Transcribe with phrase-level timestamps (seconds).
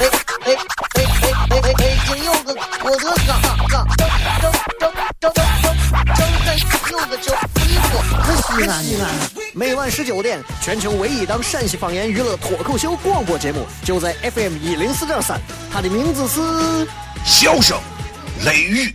[0.00, 0.08] 哎哎
[0.44, 0.56] 哎
[0.94, 1.72] 哎哎哎哎！
[1.74, 4.08] 北京有个郭德纲，张张
[4.40, 6.54] 张张张张张三
[6.90, 7.32] 有个叫，
[8.42, 9.04] 西安西安。
[9.54, 15.40] 每晚十九点，全球唯一档陕西方言娱乐脱口秀广播节目，就在 FM 一零四点三，
[15.72, 16.40] 它的名字是
[17.24, 17.78] 《笑声
[18.44, 18.94] 雷雨》。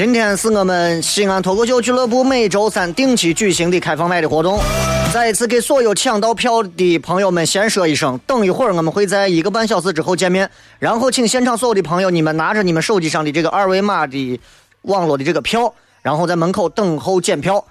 [0.00, 4.58] 今天是我们西安脱口秀俱乐部每周三定期举行的开放麦的活动。
[5.12, 10.50] 再一次给所有抢到票的朋友们先说一声，等一会儿我们会在一个半小时之后见面。
[10.78, 14.40] 然后请现场所有的朋友，你们拿着你们手机上的这个二维码的
[14.84, 17.62] 网络的这个票，然后在门口等候检票。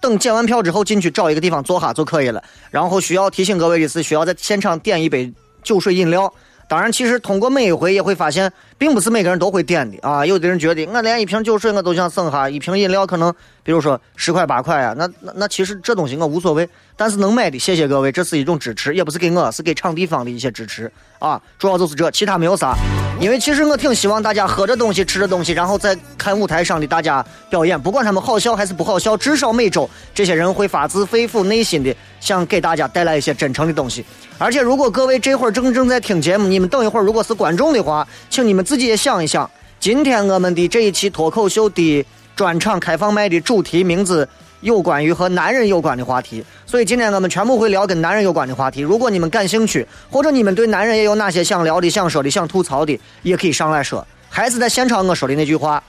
[0.00, 2.42] 等检完票之后进去找一个地方坐下就可以了。
[2.68, 5.32] 然后需要提醒各位的是，需要在现场点一杯
[5.62, 6.32] 酒水饮料。
[6.68, 10.26] 当然，其实通过每一回也会发现，并不是每个人都会点的啊。
[10.26, 13.32] 有的人觉得我连一瓶酒水我都想省下，一瓶饮料可能，
[13.62, 16.68] 比如说十块八块啊，那那那其实这东西我无所谓。
[16.96, 21.38] 但是能买的，谢谢各位，这是一种支持，也不是给我，是给场地方的一些支持啊。
[21.58, 22.74] 主要就是这，其他没有啥。
[23.20, 34.04] 因为其实我挺希望大家喝着东西，吃着东西，然后再看舞台上的大家表演，不管他们好笑还是不好笑，至少每周这些人会发自肺腑、内心的想给大家带来一些真诚的东西。
[34.38, 42.04] 而且，如果各位这会儿正正在听节目，你们等一会儿如果是观众的话，请你们自己也想一想，今天我们的这一期脱口秀的
[42.34, 44.26] 专场开放麦的主题名字。
[44.60, 48.80] 有关于和男人有关的话题，所以今天我们全部会聊跟男人有关的话题。
[48.80, 54.06] 如果你们感兴趣，或者你们对男人也有哪些想聊的、想说的、想吐槽的，也可以上来说。
[54.28, 55.82] 还是在现场我说的那句话：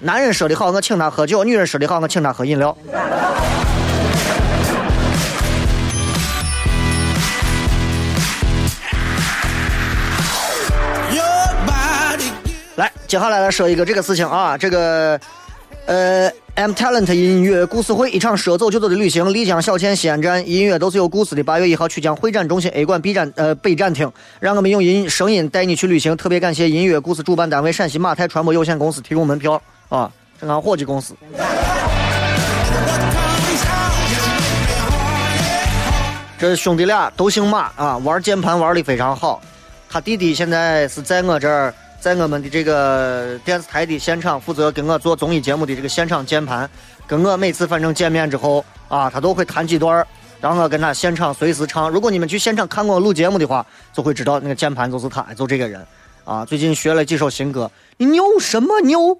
[0.00, 2.76] 男人说的好，我请他喝酒；女人说的好，我请他喝饮料。
[12.76, 15.18] 来，接下来来说一个这个事情啊，这个。
[15.86, 19.32] 呃，M Talent 音乐故事会，一场说走就走的旅行。
[19.32, 21.44] 丽江小倩西安站，音乐都是有故事的。
[21.44, 24.10] 八月一号，曲江会展中心 A 馆 B 站呃北展厅，
[24.40, 26.16] 让我们用音声音带你去旅行。
[26.16, 30.10] 特别感谢音乐故事主办单位陕西马泰传播有限公司提供门票啊，
[30.40, 31.14] 正俺伙计公司。
[36.36, 39.40] 这兄弟俩都姓马啊，玩键盘玩的非常好。
[39.88, 41.72] 他弟弟现在是在我这儿。
[42.06, 46.70] 在我们的这个电视台的现场，负责跟我做综艺节目的这个现场键盘，
[47.04, 50.06] 跟我每次反正见面之后啊，他都会弹几段，
[50.40, 51.90] 让我跟他现场随时唱。
[51.90, 55.84] 如果你们去现场看过我录节目的话，就会知道那个键盘就是他，就这个人
[56.24, 56.44] 啊。
[56.44, 59.18] 最近学了几首新歌，你牛什么牛？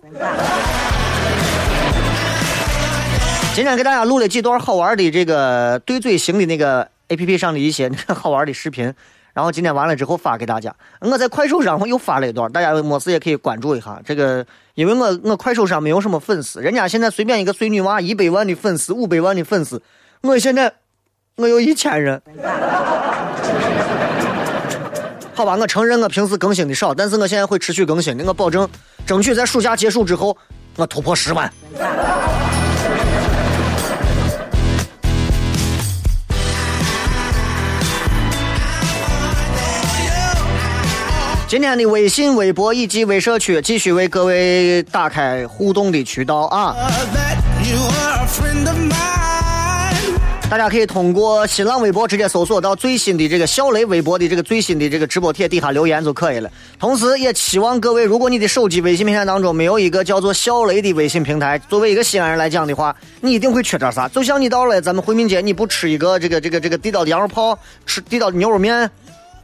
[3.53, 8.95] 今天给大家录了几段好玩的这个对嘴型的那个 A P P 上的一些好玩的视频。
[9.37, 10.75] 然后今天完了之后发给大家。
[11.01, 14.01] 我在快手上我又发了一段，大家没事也可以关注一下。
[14.03, 19.83] 这个，因为我我快手上没有什么粉丝，人家现在随便一个碎女娃一百万的粉丝，五百万的粉丝，
[20.23, 20.73] 我现在
[21.37, 22.23] 我有一千人。
[25.35, 28.67] 好吧，我承认我平时更新的少，但是我现在会持续更新的，我保证
[29.05, 30.35] 争取在暑假结束之后，
[30.77, 31.53] 我突破十万。
[41.49, 46.75] 今天的微信、微博以及微社区继续为各位打开互动的渠道啊！
[50.51, 56.51] 大家可以通过新浪微博直接搜索到最新的这个小雷微博的这个最新的这个直播帖底下留言就可以了。
[56.81, 64.09] 同时，也期望各位，如果你的手机微信平台当中没有一个叫做小雷的微信平台，作为一个西安人来讲的话，你一定会缺点啥。
[64.09, 67.57] 就像你到了咱们回民街，你不吃一个这个这个这个地道的羊肉泡，
[67.87, 68.91] 吃地道的牛肉面，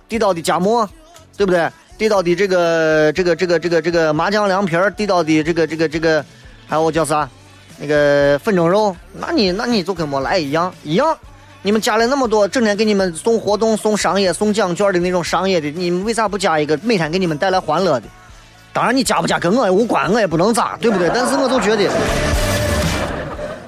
[0.08, 0.88] 地道的夹馍，
[1.36, 1.70] 对不对？
[1.98, 6.24] 地道的这个这个这个这个这个麻酱凉皮儿，地道的这个这个这个，
[6.66, 7.28] 还有叫啥？
[7.78, 11.16] 那个粉蒸肉，那你那你就跟没来一样一样。
[11.62, 18.06] 你们加了那么多，整天给你们送活动、送商业、送奖券的那种商业的，你们为啥不加一个每天给你们带来欢乐的？
[18.72, 21.10] 当然你加不加跟我也无关，我也不能咋，对不对？
[21.14, 21.90] 但是我就觉得，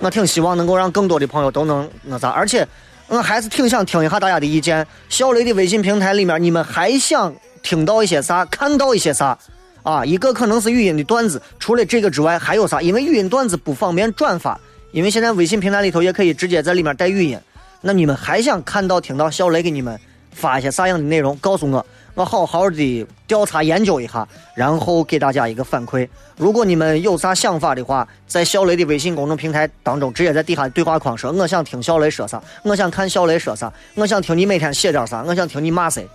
[0.01, 2.67] 我挺希望能够让更多的朋友都能那啥，而且
[3.07, 4.87] 我还是挺想听一下大家的意见。
[5.09, 8.45] 小雷的微信平台里面，你们还想听到一些啥？
[8.45, 9.37] 看到一些啥？
[9.83, 12.81] 啊，一个可能是语音的段子，除了这个之外还有啥？
[12.81, 14.59] 因为语音段子不方便转发，
[14.93, 17.39] 因为现在微信平台里头也可以直接在里面带语音。
[17.81, 19.99] 那你们还想看到、听到小雷给你们
[20.35, 21.35] 发一些啥样的内容？
[21.37, 21.85] 告诉我，
[22.15, 26.07] 我好好的调查研究一下，然后给大家一个反馈。
[26.37, 36.07] 如果你们有啥想法的话，在小雷的微信公众平台当中，直接在底下对话框说：“我想听小雷说啥，我想看小雷说啥，我想听你每天写点啥，我想听你骂谁。”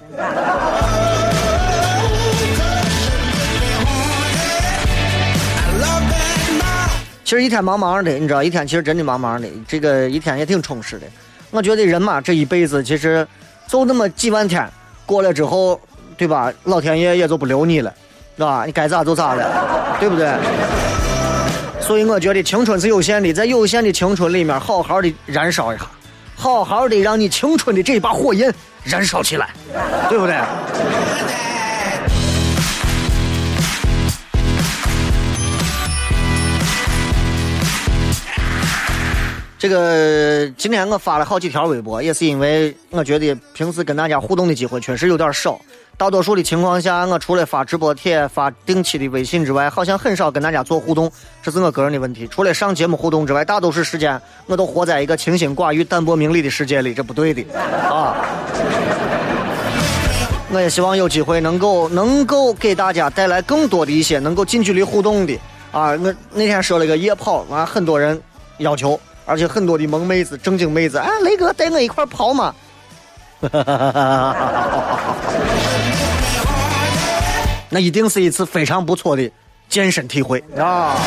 [7.24, 11.06] 其实一天忙忙的，你知道，一天其实真的忙忙的，这个一天也挺充实的。
[11.52, 13.28] 我觉得人嘛，这一辈子其实
[13.70, 14.68] 就那么几万天，
[15.06, 15.80] 过了之后，
[16.18, 16.52] 对吧？
[16.64, 17.94] 老天爷也就不留你了，
[18.36, 18.64] 是吧？
[18.66, 19.46] 你该咋就咋了，
[20.02, 20.28] 对不对？
[21.80, 25.86] 所以我觉得青春是有限的，在有限的青春里面，好好的燃烧一下，
[26.36, 28.52] 好好的让你青春的这一把火焰
[28.84, 29.52] 燃烧起来，
[30.10, 30.36] 对不对？
[39.60, 45.60] 这个今天我发了好几条微博，也是因为我觉得平时跟大家互动的机会确实有点少。
[45.98, 51.12] 大多数的情况下，我除了发直播帖、发定期的微信之外，好像很少跟大家做互动，
[51.44, 52.26] 这是我个人的问题。
[52.28, 58.16] 除了上节目互动之外，大多数时间我都活在一个清心寡欲、淡泊名利的世界里，这不对的啊！
[60.54, 65.38] 我也希望有机会能够能够给大家带来更多的一些能够近距离互动的
[65.74, 65.90] 啊！
[66.02, 68.18] 我那天说了一个夜跑，完很多人
[68.60, 68.98] 要求。
[69.30, 72.56] 而且很多的萌妹子、正经妹子，哎，雷哥带我一块跑嘛！
[77.70, 79.32] 那一定是一次非常不错的
[79.70, 80.98] 健身体会啊！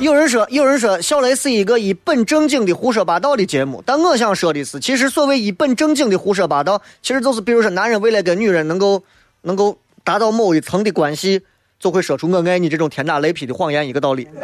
[0.00, 9.02] 有人说，有人说，小雷是一个一本正经的胡说八道的节目，但我想说的是，其实所谓一本正经的胡说八道，其实就是，比如说，男人为了跟女人能够
[9.40, 11.40] 能够达到某一层的关系。
[11.78, 14.28] 就会说出“我爱你”这种天打雷劈的谎言，一个道理。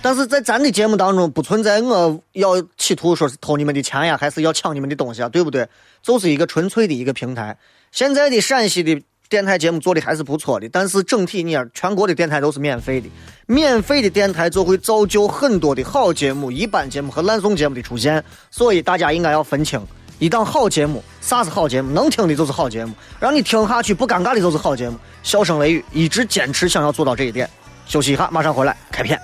[0.00, 5.68] 但是在咱的节目当中，不存在我要企图说是偷你们的钱呀，还是要抢你们的东西啊，对不对？
[6.02, 7.58] 就是一个纯粹的一个平台。
[7.90, 13.08] 现在的陕西的电台节目做的还是不错的，但是整体你全国的电台都是免费的，
[13.46, 19.84] 免费的电台就会造就很多的好节目、一般节目和烂送节目的出现，所以大家应该要分清。
[20.18, 21.92] 一档好节目，啥是好节目？
[21.92, 24.98] 能听的就是好节目，让你听下去不尴尬的就是好节目。
[25.22, 27.48] 笑声雷雨一直坚持想要做到这一点。
[27.86, 29.18] 休息一下，马上回来开片。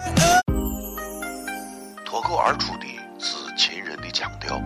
[2.04, 2.86] 脱口而出的
[3.18, 4.60] 是秦人的腔调，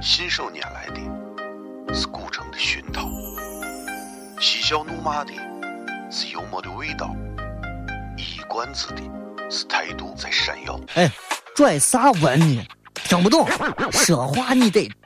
[0.00, 3.08] 信手拈来的是古城的熏陶，
[4.40, 5.32] 嬉笑怒骂的
[6.12, 7.10] 是幽默的味道，
[8.16, 9.02] 一冠子的
[9.50, 10.78] 是态度在闪耀。
[10.94, 11.10] 哎，
[11.56, 12.64] 拽啥文呢？
[13.02, 13.46] 听不懂，
[13.90, 14.90] 说话你得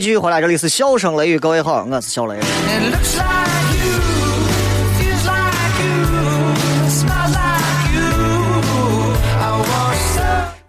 [0.00, 2.40] 继续回来，这里是笑声雷雨，各位好，我是小雷。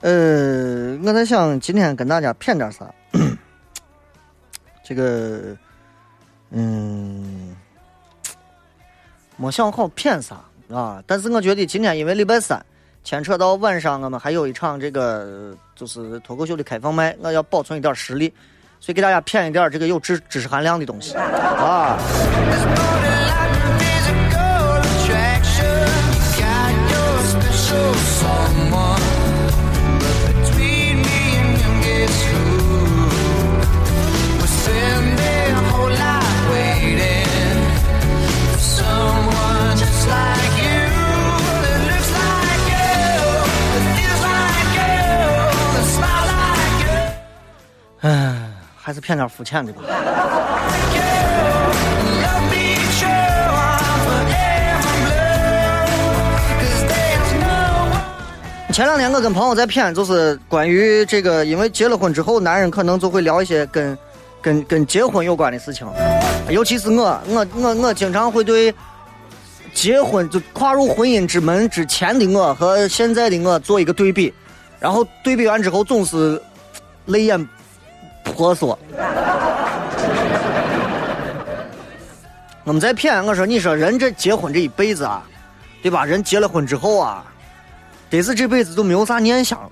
[0.01, 2.93] 呃，我在想今天跟大家谝点啥？
[4.83, 5.55] 这个，
[6.49, 7.55] 嗯，
[9.37, 10.35] 没想好谝啥
[10.69, 11.01] 啊。
[11.07, 12.61] 但是我觉得今天因为礼拜三，
[13.05, 18.33] 牵扯到晚上我们还有一场这个就是脱口秀的开放麦，我要保存一点实力，
[18.81, 21.15] 所以给大家骗一点这个有知知识含量的东西。
[21.15, 21.97] 啊。
[48.03, 48.40] 唉，
[48.83, 49.83] 还是骗点肤浅的吧。
[58.73, 63.95] 前两天我跟朋友在谝，就是关于这个，因为结了婚之后，男人可能就会聊一些跟、
[64.41, 65.85] 跟、跟结婚有关的事情。
[66.49, 68.73] 尤其是我，我、我、我经常会对
[69.75, 74.33] 结婚就跨入婚姻之门之前的我和现在的我做一个对比，
[74.79, 76.41] 然后对比完之后总是
[77.05, 77.47] 泪眼。
[78.23, 78.77] 婆娑。
[82.63, 85.23] 我们在骗我说，你说人这结婚这一辈子啊，
[85.81, 86.05] 对吧？
[86.05, 87.25] 人结了婚之后啊，
[88.09, 89.69] 得是这辈子都没有啥念想了。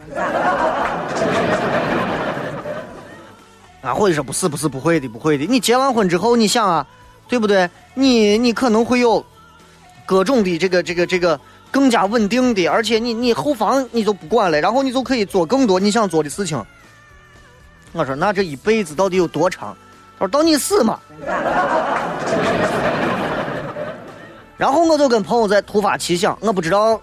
[3.82, 5.46] 啊，或者说不是，不是不会的，不会的。
[5.46, 6.86] 你结完婚之后，你想啊，
[7.28, 7.70] 对不对？
[7.94, 9.24] 你你可能会有
[10.06, 11.40] 各种的这个这个这个
[11.72, 16.62] 更加稳定的，而且你你后方你就不管了，然后你就可以做更多你想做的事情。
[17.92, 19.76] 我说那这一辈子到底有多长？
[20.18, 21.00] 他说到你死嘛。
[24.58, 27.00] 然后我就跟朋友在突发奇想，我不知道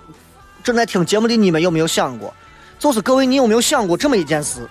[0.63, 2.33] 正在听节目的你们有没有想过，
[2.79, 4.69] 就是各位你有没有想过这么一件事？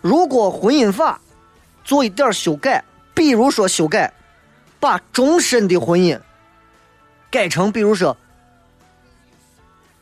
[0.00, 1.20] 如果婚姻法
[1.84, 4.12] 做一点修改，比如说修改，
[4.78, 6.18] 把终身的婚姻
[7.30, 8.16] 改成比如说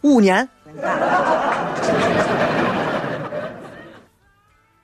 [0.03, 0.49] 五年。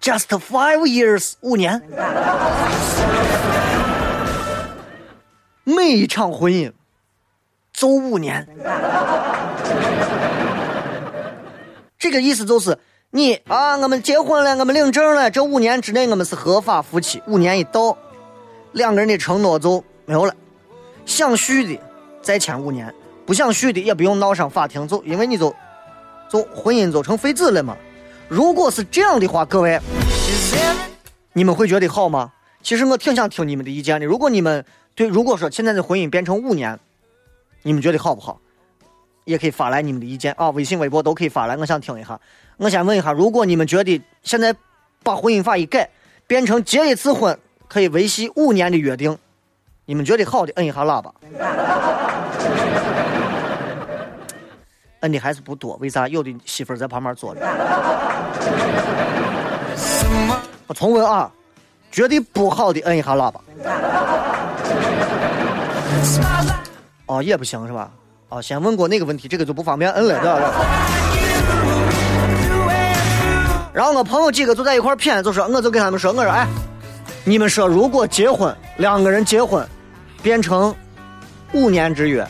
[0.05, 1.81] Just five years，五年。
[5.65, 6.71] 每一场婚姻，
[7.73, 8.47] 走五年。
[11.99, 12.77] 这个意思就是，
[13.13, 17.23] 你啊，我们结婚了，我们领证了，这五年之内我们是合法夫妻。
[17.27, 17.97] 五年一到，
[18.73, 20.35] 两个人的承诺就没有了。
[21.07, 21.81] 想续的
[22.21, 22.95] 再签五年，
[23.25, 25.57] 不想续的也不用闹上法庭，就因为你就，
[26.29, 27.75] 就婚姻就成废纸了嘛。
[28.35, 29.81] 如果是这样的话，各位，
[31.35, 32.33] 你们会觉得好吗？
[32.65, 34.07] 其实我挺想听你们的意见的。
[34.07, 34.65] 如果你们
[34.97, 36.77] 对如果说现在的婚姻变成五年，
[37.63, 38.41] 你们觉得好不好？
[39.25, 41.57] 也可以发来你们的意见啊，微信、微博都可以发来。
[41.57, 42.21] 我想听一下。
[42.57, 44.53] 我先问一下，如果你们觉得现在
[45.05, 45.89] 把婚姻法一改，
[46.27, 47.39] 变成结一次婚
[47.69, 49.17] 可以维系五年的约定，
[49.85, 51.15] 你们觉得好的，摁一下喇叭。
[55.05, 56.09] 摁的还是不多，为啥？
[56.09, 57.41] 有的媳妇儿在旁边坐着。
[60.67, 61.31] 我重问啊，
[61.93, 63.39] 觉得不好的摁一下喇叭。
[67.05, 67.91] 哦，也不行是吧？
[68.31, 70.41] 哦，先问过那个问题，这个就不方便摁了，对吧？
[73.75, 76.47] 然后我朋友几个就在一块谝，就说，我就跟他们说，我说，哎，
[77.25, 79.67] 你们说如果结婚，两个人结婚，
[80.23, 80.75] 变成
[81.53, 82.27] 五年之约。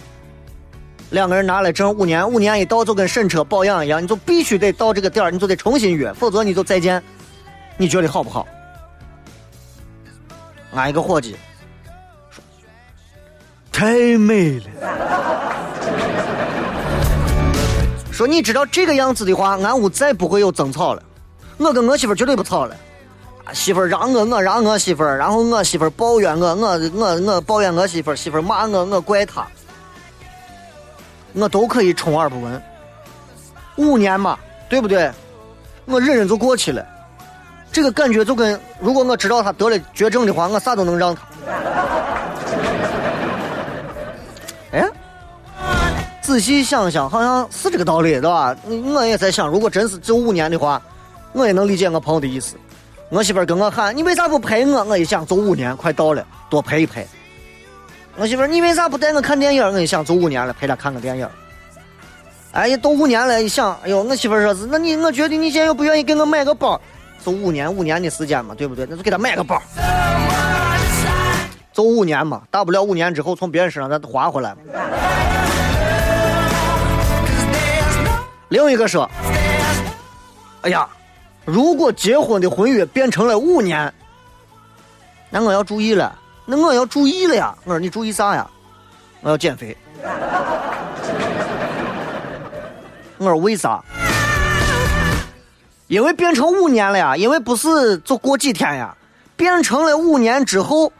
[1.15, 7.03] 两个人拿了证，五年，五年一到就跟审车保养一样，你就必须得到这个点儿，你就得重新约，否则你就再见。
[7.77, 8.47] 你觉得好不好？
[10.75, 11.37] 俺一个伙计
[13.71, 14.65] ：“太美了。”
[18.11, 21.03] 说你知道这个样子的话，俺屋再不会有争吵了。
[21.59, 22.77] 我跟我媳妇绝对不吵了。
[23.53, 29.47] 媳妇让我，我让我媳妇然后我媳妇抱怨我，我我我抱怨我媳妇媳妇骂我，我怪她。
[31.35, 32.63] 我都可以充耳不闻，
[33.77, 34.39] 五年嘛，
[34.69, 35.11] 对不对？
[35.85, 36.85] 我忍忍就过去了。
[37.71, 41.23] 这个感觉就跟如果我知道他得了绝症的话，我啥都能让他。
[44.73, 44.89] 哎，
[46.23, 48.57] 仔细想想，好像是这个道理，对吧？
[48.67, 50.81] 我也在想，如果真是就五年的话，
[51.33, 52.55] 我也能理解我朋友的意思。
[53.11, 57.07] 我媳妇跟我喊：“你为啥不陪我？”我一想，就五年快到了，多陪一陪。
[58.17, 59.65] 我媳妇你为啥不带我看电影？
[59.65, 61.29] 我一想，走五年了，陪她看个电影。
[62.53, 66.81] 哎呀，都五年了，一想，哎呦，我媳妇说是，那你我觉得你现在又不愿意给我买个包，
[67.25, 68.87] 就五年五年的时间嘛，对不对？
[68.89, 69.61] 那就给她买个包，
[71.73, 74.55] 就五年嘛，大不了五年之后从别人身上再划回来。
[78.49, 79.11] 另一个说，
[80.63, 80.89] 哎呀，
[81.45, 83.93] 如果结婚的婚约变成了五年，
[85.31, 87.55] 那我要注意了，那我要注意了呀。
[87.65, 88.49] 我说你注意啥呀？
[89.21, 89.77] 我要减肥。
[93.19, 93.83] 我说为啥？
[95.87, 98.97] 因为变成五年了呀，因为不是就过几天呀，
[99.37, 100.93] 变成了五年之后，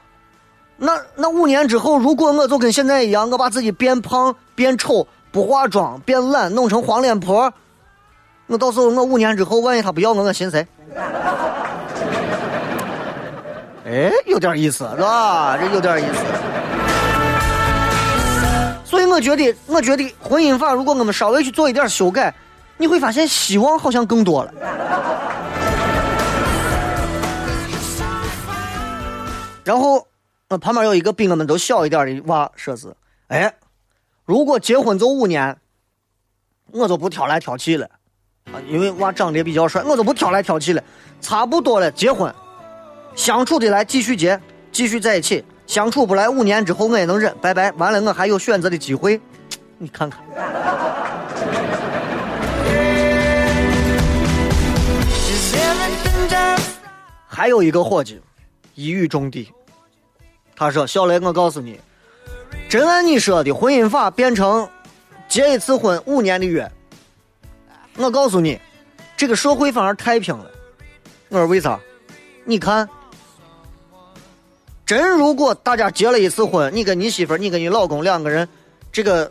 [0.77, 7.53] 那那五年之后，如果我就跟现在一样，我把自己变胖、变丑、不化妆、变懒，弄成黄脸婆，
[8.47, 10.67] 我到时候我五年之后，万一他不要我，我寻谁？
[13.95, 15.57] 哎，有点意思，是吧？
[15.57, 16.25] 这有点意思。
[18.85, 22.35] 所以我觉得，我觉得婚姻法如果我们稍微去做一点修改。
[22.77, 24.53] 你会发现希望好像更多了。
[29.63, 30.05] 然后，
[30.49, 32.93] 呃，旁边有一个比我们都小一点的娃，说是
[33.31, 33.55] ：“哎，
[34.25, 35.57] 如果结婚就五年，
[36.73, 37.89] 我就不挑来挑去了，
[38.53, 40.83] 啊，因为娃长得也比较帅，我就不挑来挑去了，
[41.21, 42.35] 差不多了，结婚，
[43.15, 44.41] 相处的来继续结，
[44.73, 49.21] 继续在一起，相处不来五年之后我也能忍，拜拜，完了我还有选择的机会，
[49.79, 50.21] 你看看。”
[57.27, 58.21] 还有一个伙计，
[58.75, 59.53] 一语中的，
[60.57, 61.81] 他说：“小雷，我告诉你，
[62.69, 64.69] 真按你说的婚姻法变成
[65.29, 66.71] 结一次婚五年的约，
[67.97, 68.61] 我告诉你，
[69.17, 70.51] 这个社会反而太平了。”
[71.31, 71.79] 我说：“为啥？
[72.45, 72.89] 你看，
[74.87, 78.47] 真如果大家结了一次婚，你跟你媳妇你跟你老公两个人，
[78.93, 79.31] 这个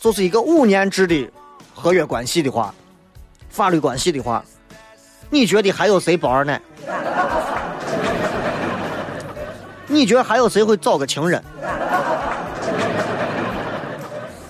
[0.00, 1.30] 就是一个五年制的
[1.74, 2.74] 合约关系的话，
[3.50, 4.42] 法律关系的话，
[5.28, 6.60] 你觉得还有谁包二奶？”
[9.86, 11.44] 你觉得还有谁会找个情人？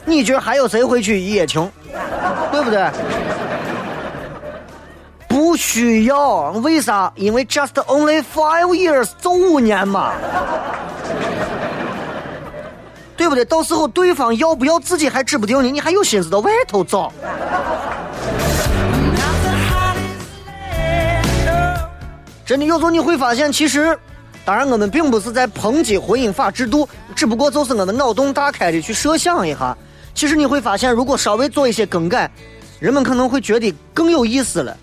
[0.05, 1.69] 你觉得还有谁会去一夜情？
[2.53, 2.89] 对不对？
[5.45, 7.13] 不需要，为啥？
[7.17, 10.13] 因为 just only five years，就五年嘛，
[13.15, 13.45] 对不对？
[13.45, 17.13] 到时候对方要不要自己还指不定呢，你还有心思到外头找？
[22.47, 23.99] 真的有时候你会发现，其实，
[24.47, 29.77] 当然我们并不是在抨击婚姻法制度，只不过就是我们脑洞大开的去设想一下。
[30.15, 32.31] 其实你会发现，如果稍微做一些更改，
[32.81, 34.75] 人们可能会觉得更有意思了。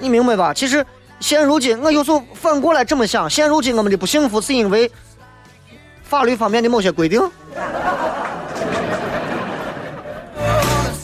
[0.00, 0.52] 你明白吧？
[0.52, 0.84] 其实
[1.20, 4.90] 现如今，我有时候反过来这么想：现如今我们的不幸福是因为
[6.02, 7.20] 法律方面的某些规定。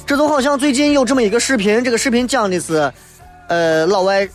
[0.06, 2.92] 这就好像最近有这么一个视频，这个视频讲的是，
[3.48, 4.28] 呃，老外。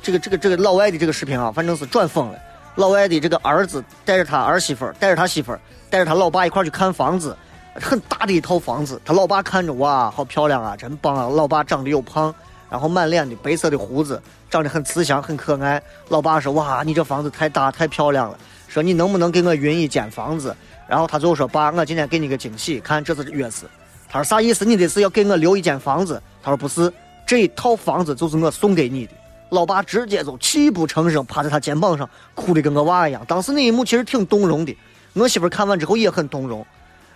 [0.00, 2.38] 这个这个这个老外的这个视频啊，反正是转疯了。
[2.76, 7.36] 老外的这个儿子带着他儿媳妇儿，带着他媳妇儿，带着他老爸一块去看房子，
[7.74, 9.00] 很大的一套房子。
[9.04, 11.28] 他老爸看着哇，好漂亮啊，真棒啊！
[11.28, 12.32] 老爸长得又胖，
[12.70, 15.82] 然后满脸的白色的胡子，长得很慈祥，很可爱。
[16.08, 20.54] 老爸说：“哇，你这房子太大太漂亮了，说你能不能给我匀一间房子？”
[20.88, 23.64] 然后他最后说：“爸，我今天给你个惊喜，看这是钥匙。”
[24.08, 24.64] 他说：“啥意思？
[24.64, 26.92] 你这是要给我留一间房子？”他说：“不是，
[27.26, 29.12] 这一套房子就是我送给你的。”
[29.50, 33.24] 老爸直接就泣不成声，趴在他肩膀上哭的跟个娃一样。
[33.26, 34.76] 当时那一幕其实挺动容的，
[35.14, 36.66] 我媳妇看完之后也很动容，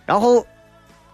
[0.06, 0.42] 然后，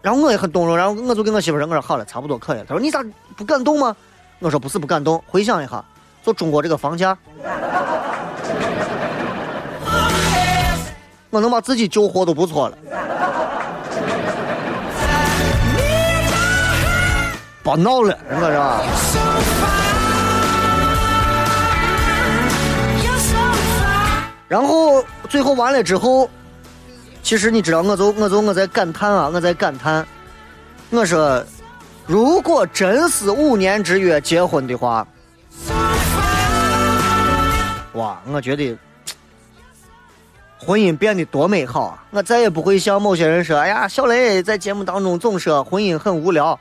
[0.00, 3.04] 然后我也很动容，然后我就跟我媳妇说：“我说好了，差不多可以了。”他说：“你咋
[3.36, 3.96] 不感动吗？”
[4.40, 5.84] 我说：“不是不敢动，回想一下，
[6.22, 7.16] 就中国这个房价，
[11.30, 12.78] 我能把自己救活都不错了。”
[17.64, 18.80] 别闹了，人家是吧？
[24.48, 26.30] 然后最后完了之后，
[27.22, 30.06] 其实你知道，我就我就我在感叹啊，我在感叹，
[30.88, 31.44] 我说，
[32.08, 35.06] 如果真是五年之约结婚的话，
[37.92, 38.74] 哇，我觉得
[40.58, 42.02] 婚姻变得多美好啊！
[42.10, 46.58] 我再也不会像某些人说，哎呀，小雷在节目当中总说婚姻很无聊，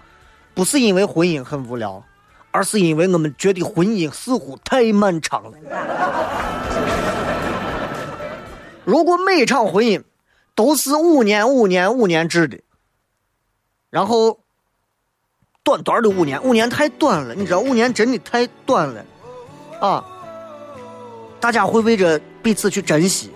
[0.53, 2.03] 不是因为婚姻很无聊，
[2.51, 5.57] 而是因为我们觉得婚姻似乎太漫长了。
[8.83, 10.03] 如果每场婚姻
[10.55, 12.60] 都是五年、五年、五年制的，
[13.89, 14.39] 然后
[15.67, 19.03] 短短的五年，五年太短了，你知道，五年真的太短了
[19.82, 20.01] 啊！
[21.41, 23.32] 大家会为着彼此去珍惜，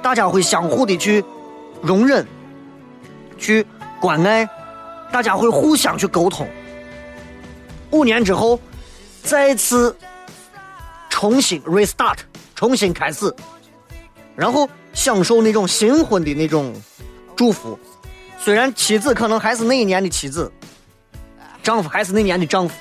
[0.00, 1.24] 大家会相互的去
[1.82, 2.24] 容忍、
[3.36, 3.66] 去
[4.00, 4.48] 关爱，
[5.10, 6.46] 大家会互相去沟通。
[7.90, 8.60] 五年之后，
[9.24, 9.96] 再次。
[11.10, 12.18] 重新 restart，
[12.54, 13.32] 重新开始，
[14.36, 16.74] 然后享受那种新婚的那种
[17.34, 17.78] 祝福。
[18.38, 20.52] 虽然妻子可能还是那一年的妻子，
[21.64, 22.74] 丈夫还是那年的丈夫，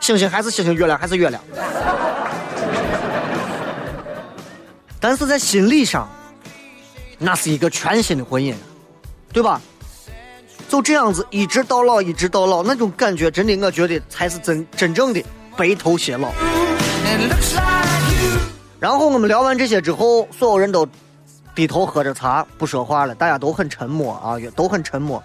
[0.00, 1.40] 星星还是星星，月亮还是月亮，
[4.98, 6.08] 但是在心理上，
[7.18, 8.54] 那是一个全新的婚姻，
[9.34, 9.60] 对吧？
[10.66, 15.22] 就这样子一直到老，一直到老，那种感觉真的，我觉得才是真真正的
[15.54, 16.32] 白头偕老。
[18.80, 20.88] 然后我们聊完这些之后，所有人都
[21.54, 25.22] 低头喝着茶，不说话了，大家都很沉默啊，也都很沉默。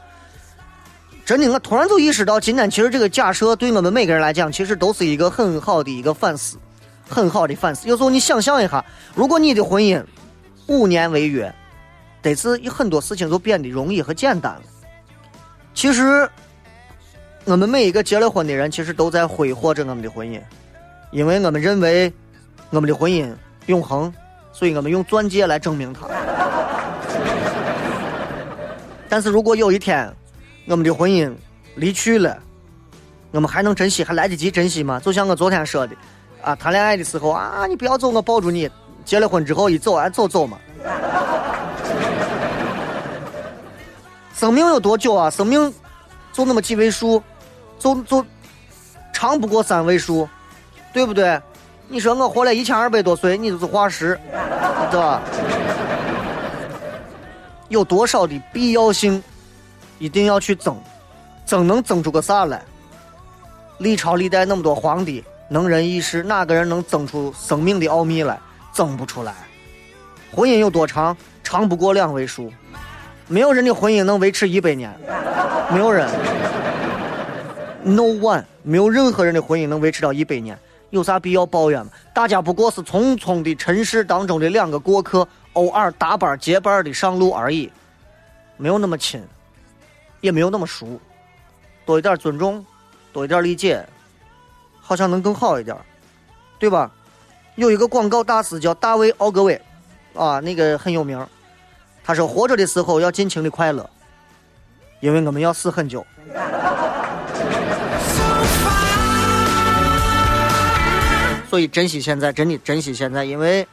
[1.25, 6.57] 真的，我突然就意识到，今天其实这个假设对我们每个人来讲，其实都是一个很好的一个反思，
[7.07, 7.87] 很好的反思。
[7.87, 8.83] 有时候你想象一下，
[9.15, 10.03] 如果你的婚姻
[10.67, 11.53] 五年为约，
[12.21, 14.61] 得是有很多事情都变得容易和简单了。
[15.73, 16.29] 其实，
[17.45, 20.41] 我们每一个结了婚的人，其实都在挥霍着我们的婚姻，
[21.11, 22.11] 因为我们认为
[22.71, 23.33] 我们的婚姻
[23.67, 24.13] 永恒，
[24.51, 26.07] 所以我们用钻戒来证明它。
[29.07, 30.13] 但是如果有一天
[30.65, 31.33] 我们的婚姻
[31.75, 32.37] 离去了，
[33.31, 34.03] 我们还能珍惜？
[34.03, 34.99] 还来得及珍惜吗？
[34.99, 35.95] 就像我昨天说的，
[36.41, 38.67] 啊，谈恋爱的时候啊，你不要走，我抱住你；
[39.03, 40.57] 结了婚之后一走，啊，走走嘛。
[44.33, 45.29] 生命有多久啊？
[45.29, 45.73] 生命
[46.31, 47.21] 就那么几位数，
[47.77, 48.25] 就就
[49.11, 50.27] 长不过三位数，
[50.93, 51.39] 对不对？
[51.87, 54.17] 你说我活了一千二百多岁，你就是化石，
[54.89, 55.21] 对吧？
[57.67, 59.21] 有多少的必要性，
[60.01, 60.75] 一定要去争？
[61.45, 62.59] 争能争出个啥来？
[63.77, 68.39] 历朝历代那么多皇帝，能人异士，哪个人能争出生命的奥秘来？
[68.73, 69.31] 争不出来。
[70.35, 71.15] 婚姻有多长？
[71.43, 72.51] 长不过两位数。
[73.27, 74.91] 没有人的婚姻能维持一百年，
[75.71, 76.09] 没有人
[77.83, 80.57] ，no one，没有任何人的婚姻能维持到一百年，
[80.89, 81.91] 有啥必要抱怨吗？
[82.11, 87.71] 大家不过是匆匆的尘世当中的两个过客，偶尔搭班结伴的上路而已，
[88.57, 89.23] 没有那么亲，
[90.21, 90.99] 也没有那么熟，
[91.85, 92.65] 多一点尊重，
[93.11, 93.85] 多一点理解，
[94.79, 95.75] 好像能更好一点，
[96.57, 96.89] 对吧？
[97.55, 99.61] 有一个广告大师叫大卫奥格威，
[100.13, 101.27] 啊，那个很有名。
[102.03, 103.87] 他说：“活着的时候要尽情的快乐，
[105.01, 106.05] 因为我们要死很久。
[111.49, 113.67] 所以珍惜现在，真的珍惜现在，因为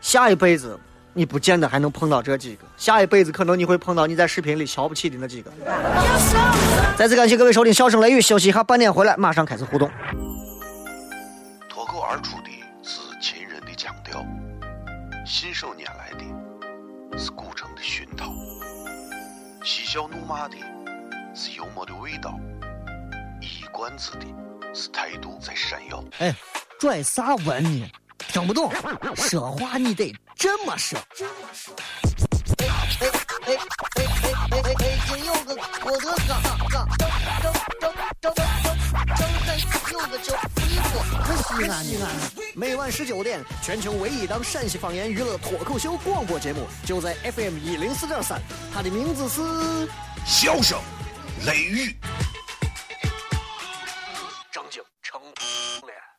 [0.00, 0.78] 下一辈子
[1.20, 5.52] 你不见得还能碰到这几个，下一辈子可能你会碰到你在视频里瞧不起的那几个。
[6.96, 9.90] ”再次感谢各位收听《笑声雷雨》，休息一下，半点回来，马上开始互动。
[11.68, 12.48] 脱口而出的
[12.82, 14.24] 是秦人的腔调，
[15.26, 17.18] 信手拈来的。
[17.18, 18.32] 是古城的熏陶，
[19.62, 20.56] 嬉笑怒骂的
[21.34, 22.40] 是幽默的味道，
[23.42, 24.24] 一冠子的
[24.72, 26.02] 是态度在闪耀。
[26.18, 26.34] 哎，
[26.78, 27.90] 拽啥文呢？
[28.28, 28.72] 听不懂，
[29.16, 30.98] 说话你得这么说。
[32.58, 32.68] 哎哎
[33.00, 33.08] 哎
[33.46, 33.56] 哎
[34.50, 34.74] 哎哎！
[34.74, 37.54] 北京有个郭德纲，纲张张张
[38.20, 38.40] 张张张
[39.92, 40.92] 有个叫李波，
[41.24, 42.04] 可西安西安。
[42.54, 48.40] 每晚十九点，全球唯一档陕西方言娱乐脱口秀广播节目，就在 FM 一零四点三。
[48.72, 49.40] 它的名字是
[50.26, 50.78] 《笑声
[51.46, 51.88] 雷雨》。
[54.50, 56.09] 正经成了。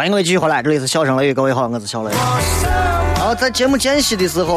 [0.00, 2.10] 欢迎各位继续回来，这里是笑声雷雨，各位好，我是小雷。
[3.16, 4.56] 然后在节目间隙的时候，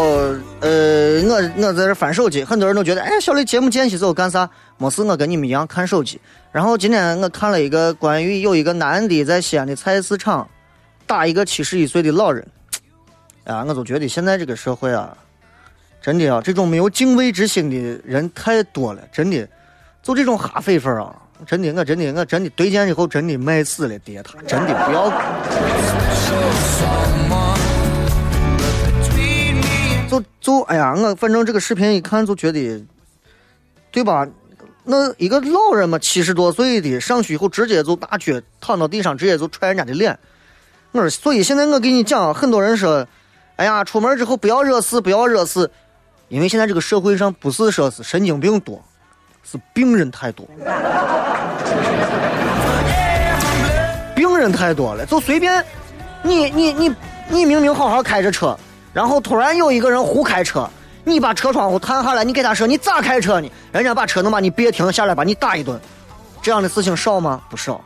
[0.62, 4.49] 呃，我我在这翻手机，很多人都觉得，哎，小雷节目间隙时候干啥？
[4.77, 6.17] 没事，我跟你们一样看手机。
[6.53, 10.49] 然后今天我看了一个关于有一个男的在西安的菜市场
[11.06, 12.47] 打一个七十一岁的老人，
[13.43, 15.13] 啊，我就觉得现在这个社会啊，
[16.01, 19.45] 真的啊，这种没有敬畏之心的人太多了，真的，
[20.01, 21.13] 就这种哈匪粉啊。
[21.45, 25.12] 真的，我真的，我真的对见以后真的卖死了，爹他真的不要。
[30.10, 32.86] 就就哎呀，我反正这个视频一看就觉得，
[33.91, 34.27] 对吧？
[34.84, 40.19] 那一个老人嘛，七十多岁的，上去以后直接就大脚躺到地上，直接就踹人家的脸。
[40.91, 43.08] 我说，所以现在我给你讲，很多人说，
[43.56, 45.71] 哎呀，出门之后不要惹事，不要惹事，
[46.27, 48.84] 因为现在这个社会上不是说是神经病多，
[49.43, 50.45] 是病人太多，
[54.15, 55.63] 病人太多了，就随便
[56.21, 56.95] 你你你
[57.29, 58.57] 你明明好好开着车，
[58.93, 60.69] 然后突然有一个人胡开车。
[61.05, 63.51] 你把车窗户探下来，你给他说你咋开车呢？
[63.73, 65.77] 人家把车能把你别停下来，把你打一顿，
[66.41, 67.41] 这样的事情少吗？
[67.49, 67.81] 不少。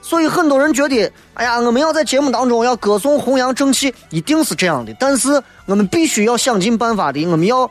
[0.00, 4.96] 所以很多人觉得，哎呀，我们要在节目当中要歌颂弘扬正气，一定是这样的。
[4.98, 7.70] 但是我们必须要想尽办法的，我们要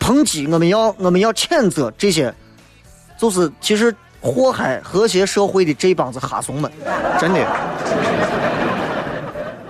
[0.00, 2.34] 抨击，我们要我们要谴责这些，
[3.20, 6.72] 就是其实祸害和谐社会的这帮子哈怂们，
[7.20, 7.46] 真的。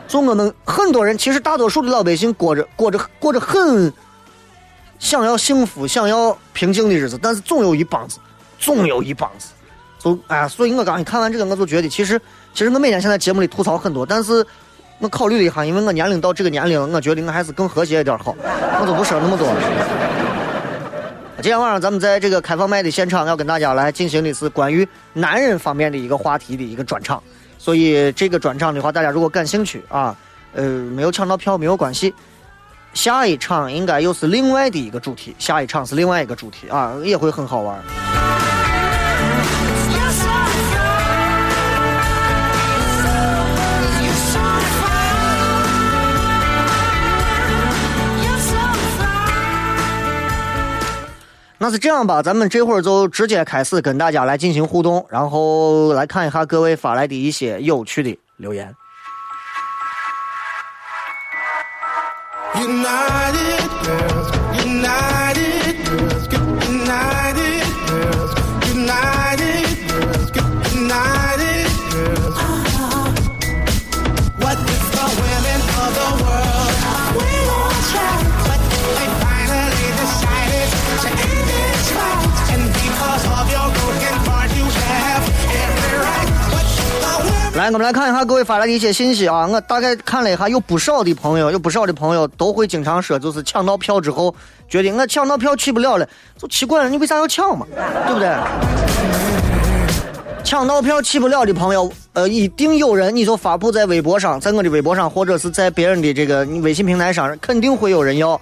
[0.07, 3.93] 就我们很多人，其实大多数的老百姓过着过着过着很
[5.01, 8.19] 想要幸福、想要平静的日子，但是总有一帮子，
[8.57, 9.49] 总有一帮子，
[9.99, 12.21] 就哎，所以我刚一看完这个，我就觉得，其实
[12.55, 14.47] 其实我每天现在节目里吐槽很多，但是
[14.99, 18.35] 我考虑了一下，因为我年龄到这个年龄，我觉得我还是更和谐一点好，
[18.81, 20.30] 我就不说那么多了。
[21.43, 27.23] 今天晚上咱们在这个开放麦的现场，要跟大家来进行的是关于男人方面的一个话题的一个专场。
[27.57, 30.15] 所以这个专场的话，大家如果感兴趣啊，
[30.53, 32.15] 呃，没有抢到票没有关系，
[32.93, 37.83] 下一场应该又是另外的一个主题，下一场是另外一个主题啊，也会很好玩。
[51.71, 58.75] 是这样吧，咱们这会儿就直接开始跟大家来进行互动，然后来看一下各位发来的一些有趣的留言。
[87.73, 89.47] 我们来看一下各位发来的一些信息啊！
[89.47, 94.35] 我大概看了一下，有不少的朋友，有不少的朋友都会经常说，就是抢到票之后，
[94.69, 96.05] 觉得我抢到票去不了了，
[96.37, 97.65] 就奇怪了，你为啥要抢嘛？
[98.09, 98.29] 对不对？
[100.43, 108.41] 抢到票去不了的朋友，呃，一定有人，你就发布在微博上，在我的微博上，或者是在别人的这个微信平台上，肯定会有人要，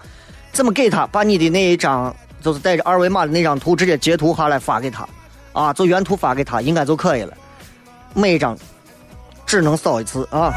[0.52, 1.06] 怎么给他？
[1.08, 5.06] 把你的那一张，就是带着二维码的那张图，直接截图下来发给他，
[5.52, 7.34] 啊，就原图发给他，应该就可以了，
[8.14, 8.56] 每一张。
[9.48, 10.52] 只能扫一次啊！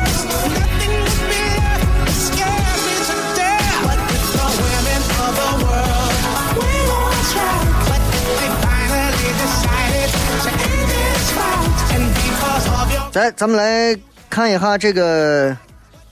[13.13, 13.97] 来，咱们来
[14.29, 15.55] 看一下这个，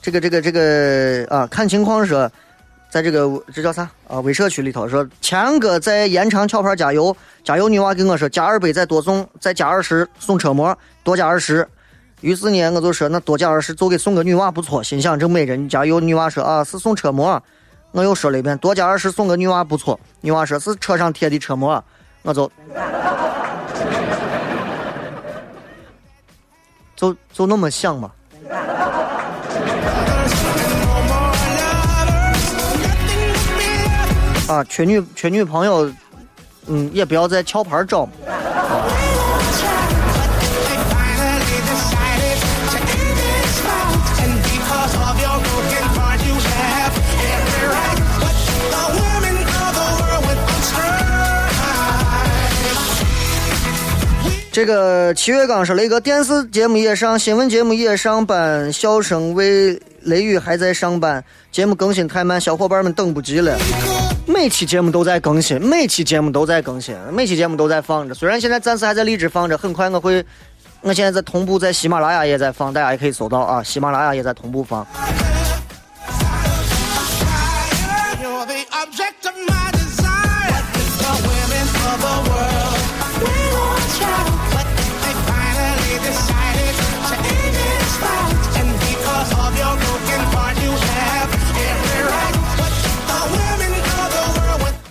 [0.01, 2.31] 这个，这个，这个啊，看情况说，
[2.89, 4.21] 在这个这叫啥啊？
[4.21, 11.67] 微社区里头说，强哥在延长壳牌加油，加油女娃跟我说，加二百再多送，再加二十送车模，多加二十。
[12.21, 14.83] 于是呢，我就说那多加二十，就给送个女娃不错。
[14.83, 17.41] 心想这美人家有女娃说啊是送车模，
[17.91, 19.97] 我又说了一遍多加二十送个女娃不错。
[20.21, 21.81] 女娃说是车上贴的车模，
[22.23, 22.51] 我就
[26.95, 28.11] 就就那么想嘛。
[34.49, 35.89] 啊，缺女缺女朋友，
[36.65, 38.09] 嗯，也不要在壳牌找。
[54.59, 63.57] 这个七月刚说雷哥电视节目也上，新闻节目也上班，笑声为雷雨还在上班，节目更新太慢，小伙伴们等不及了。
[64.27, 68.13] 每期节目都在更新，每期节目都在更新，每期节目都在放着。
[68.13, 70.25] 虽然现在暂时还在荔枝放着，很快我会，
[70.81, 74.85] 我现在在同步在喜马拉雅也在放，大家也可以搜到啊，喜马拉雅也在同步放。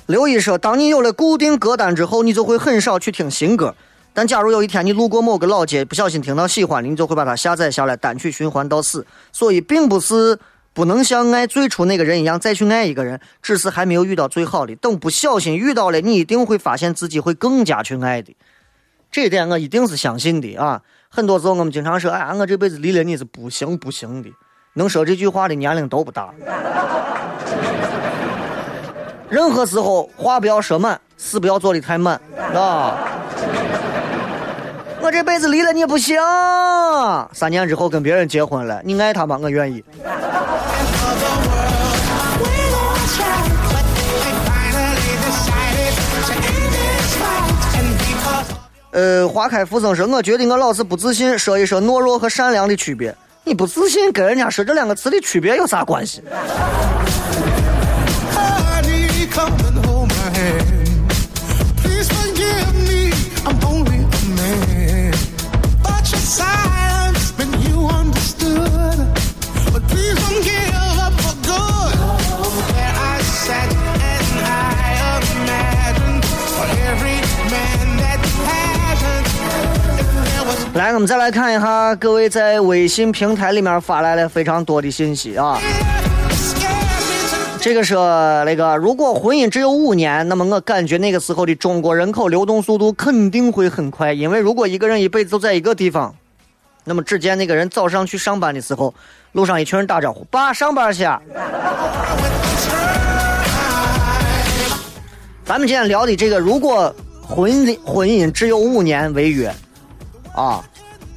[0.09, 3.75] 刘毅说：“当你有了固定歌单之后，你就会很少去听新歌。
[4.15, 9.07] 但假如有一天你路过某个老街，不小心听到喜欢的，你就会把它下载下来，单曲循环到死。
[9.33, 10.39] 所以，并不是
[10.73, 14.75] 不能像爱最初那个人一样再去爱一个人，只是还没有遇到最好的。
[14.77, 18.35] 等不小心遇到了，你一定会发现自己会更加去爱的。
[19.13, 20.81] 这一点我一定是相信的啊！
[21.11, 24.31] 很多时候我们经常说：“哎，我这辈子离了你是不行不行的。”
[24.73, 26.33] 能说这句话的年龄都不大。
[29.31, 32.21] 任何时候话不要说满，事不要做的太满
[32.55, 32.97] 啊！
[35.01, 36.19] 我这辈子离了你不行。
[37.33, 39.39] 三年之后跟别人结婚了，你爱他吗？
[39.41, 39.85] 我愿意。
[48.91, 53.15] 呃，花开复生说，我觉得我老是不自信，说一说懦弱和善良的区别。
[53.45, 56.23] 你不自信，跟人家说这两个词的区别有啥关系？
[80.79, 85.59] 来，我们再来看一下各位在微信平台里面发来了非常多的信息啊。
[87.61, 96.15] 这个说那个，如果婚姻只有五年，那么我感觉那个时候的中国人口流动速度肯定会很快，因为如果一个人一辈子都在一个地方，
[96.85, 98.95] 那么只见那个人早上去上班的时候，
[99.33, 101.03] 路上一群人打招呼：“爸，上班去。”
[105.45, 109.53] 咱们今天聊的这个，如果婚姻婚姻只有五年为约。
[110.39, 110.65] 啊，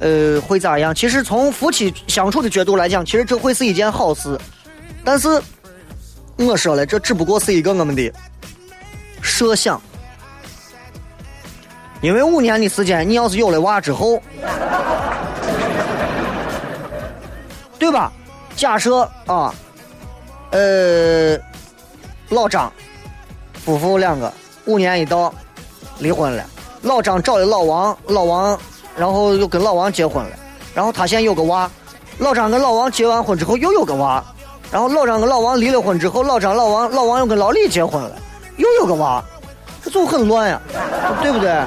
[0.00, 0.92] 呃，会咋样？
[0.92, 4.36] 其实从夫妻相处的角度来讲，其实这会是一件好事。
[5.04, 5.40] 但是
[6.36, 8.12] 我说了，这只不过是一个我们的
[9.20, 9.80] 设想。
[12.00, 14.20] 因为五年的时间，你要是有了娃之后，
[17.78, 18.12] 对吧？
[18.56, 19.54] 假设啊，
[20.50, 21.38] 呃，
[22.30, 22.72] 老张
[23.64, 24.32] 夫妇两个
[24.64, 25.32] 五年一到
[26.00, 26.44] 离婚了，
[26.82, 28.58] 老张找了老王，老王。
[28.96, 30.30] 然后又跟老王结婚了，
[30.74, 31.70] 然后他现在有个娃，
[32.18, 34.22] 老张跟老王结完婚之后又有个娃，
[34.70, 38.16] 然后老张跟老王离了婚之后，老张老王老王又跟老李结婚了，
[38.56, 39.24] 又有个娃，
[39.82, 40.60] 这就很乱呀，
[41.22, 41.64] 对不对？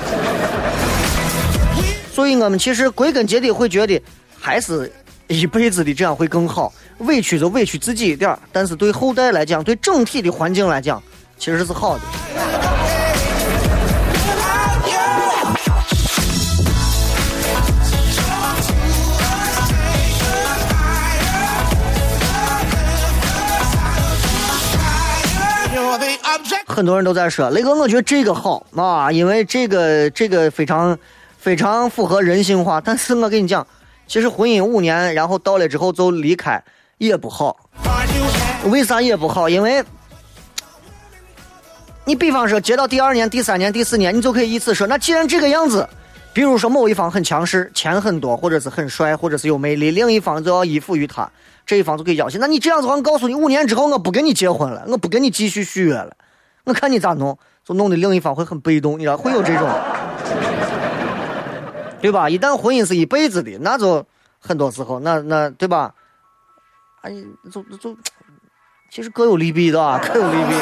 [2.13, 4.01] 所以我们其实归根结底会觉得，
[4.39, 4.91] 还是
[5.27, 11.01] 一辈子的这样会更好，委屈就委屈自己一点但是对后代来讲，对整体的环境来讲，
[11.37, 12.01] 其实是好的。
[26.67, 30.97] 很多人都在说雷哥，我觉得这个好啊，因为这个这个非常
[31.37, 32.81] 非常符合人性化。
[32.81, 33.65] 但是我跟你讲，
[34.07, 36.61] 其实婚姻五年，然后到了之后就离开
[36.97, 37.57] 也不好。
[38.65, 39.47] 为啥也不好？
[39.47, 39.83] 因为
[42.03, 45.87] 你比方说结到第二年、第三年、第四年，你就可以以此说，那既然这个样子，
[46.33, 51.29] 比如说某一方很强势，钱很多，或者是很帅，或者是有魅力，另一方就要依附于他，
[51.65, 52.37] 这一方就可以要挟。
[52.39, 56.15] 那你这样子，我告诉你，五年之后我不跟你结婚了，我不跟你继续续约了。
[56.65, 59.69] 我看你咋弄，就弄得另一方会很被动，你知道会有这种，
[62.01, 62.29] 对吧？
[62.29, 64.05] 一旦婚姻是一辈子的，那就
[64.39, 65.93] 很多时候，那那对吧？
[67.01, 67.11] 哎，
[67.51, 67.95] 就就
[68.91, 70.55] 其实各有利弊的，各有利弊。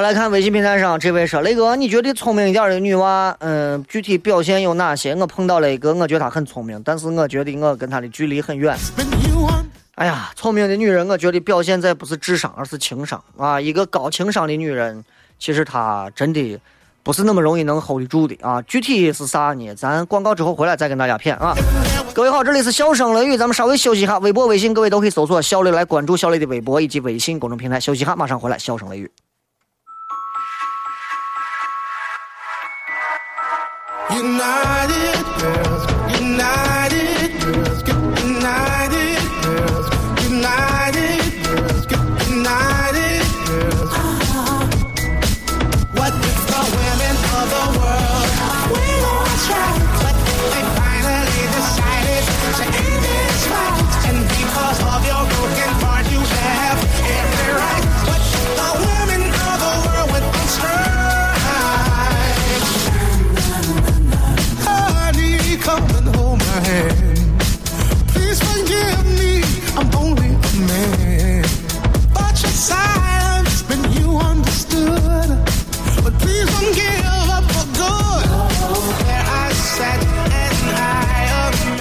[0.00, 5.14] 再来看微信平台上这位说：“雷哥，你觉得聪明一点的女娃，嗯，具体表现有哪些？
[5.14, 8.74] 我碰到了一个，我觉得她很聪明，但是我觉得我跟她的距离很远。
[9.96, 13.60] 哎呀，聪明的女人，我觉得表现在不是智商，而是情商啊。
[13.60, 15.04] 一个高情商的女人，
[15.38, 16.58] 其实她真的
[17.02, 18.62] 不是那么容易能 hold 得住的啊。
[18.62, 19.74] 具体是啥呢？
[19.74, 21.54] 咱广告之后回来再跟大家谝啊。
[22.14, 24.16] 各位好，这里是笑声雷雨，咱们稍微休息一下。
[24.20, 27.78] 微博、微信，各位都可以搜索小雷来关注小雷的微博以及微信公众平台。
[27.78, 29.10] 休息一下，马上回来，笑声雷雨。”
[34.12, 36.69] United girls, united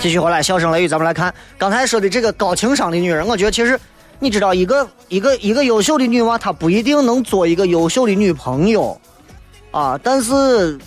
[0.01, 3.27] 继续回来，笑声雷雨，咱们来看刚才说的这个高情商的女人。
[3.27, 3.77] 我觉得其实
[4.17, 8.99] 你知道，一个一个一个优秀的女娃，她不一定能做一个优秀的女朋友
[9.71, 9.99] 啊。
[10.01, 10.79] 但是，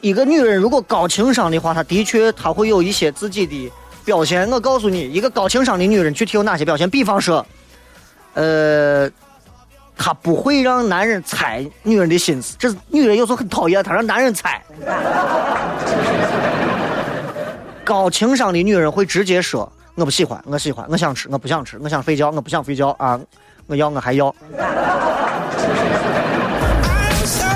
[0.00, 3.72] 一个女人如果高情商的话，她的确她会有一些自己的
[4.04, 4.48] 表现。
[4.50, 6.88] 我告诉你，一个高情商的女人具体有哪些表现？
[6.88, 7.44] 比方说，
[8.34, 9.10] 呃。
[9.98, 14.62] 他不会让男人猜女人的心思，这女人有时候很讨厌，她让男人猜。
[17.86, 23.18] 高情商的女人会直接说：“我不喜欢，我喜欢，我想吃，我不想吃，我想睡觉，我不想睡觉啊！
[23.68, 24.34] 我要，我还要。”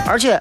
[0.06, 0.40] 而且，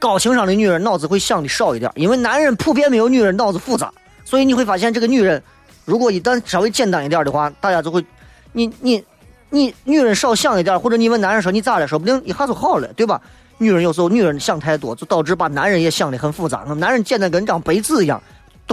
[0.00, 3.92] 高情商的女人脑子会想的少一点，因为男人普遍没有女人脑子复杂，
[4.24, 5.40] 所以你会发现这个女人，
[5.84, 8.04] 如果一旦稍微简单一点的话，大家就会，
[8.52, 9.04] 你你。
[9.50, 13.18] 你女人少想一点，或者你问男人说你咋了，说不定一下就好了，对吧？
[13.56, 16.58] 女人有时候女人想太多，就导致把男人也想的很复杂。
[16.76, 18.22] 男人简单跟张白纸一样，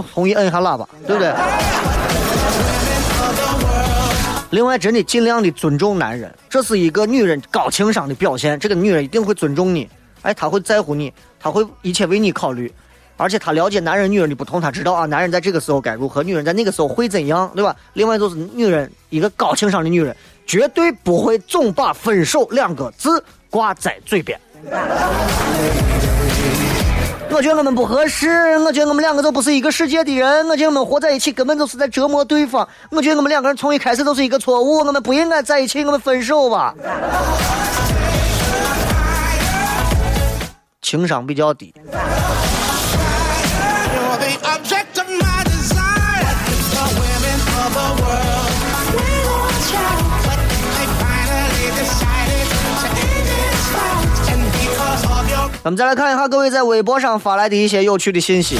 [0.02, 1.32] 同意摁一下喇叭，对不对？
[4.50, 8.58] 另外，真的尽量的尊重男人，这是一个女人高情商的表现。
[8.58, 9.88] 这个女人一定会尊重你，
[10.22, 12.72] 哎，她会在乎你，她会一切为你考虑，
[13.16, 17.74] 而且她了解男人女人的不同，她知道啊，男人在这个时候该如何，女人在那个时候会怎样，对吧？
[17.94, 20.16] 另外就是女人一个高情商的女人。
[20.48, 23.20] 绝对不会总把分手两个字
[23.50, 24.40] 挂在嘴边。
[27.30, 32.66] 我觉得我们不合适，我觉得我们两个都不是一个世界的人，我觉得我们活在一起根本就是在折磨对方。
[32.90, 36.74] 我觉得我们两个人从一开始就是一个错误，我们不应该在一起，我们分手吧。
[40.80, 41.74] 情商比较低。
[55.66, 58.56] 咱们再来看一下各位在微博上发来的一些有趣的信息。